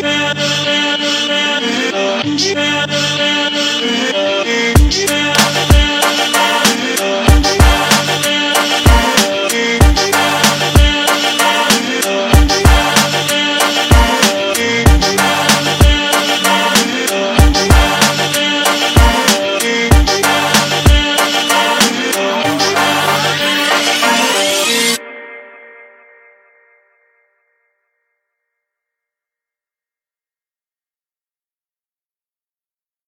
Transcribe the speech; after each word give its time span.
Yeah. 0.00 0.28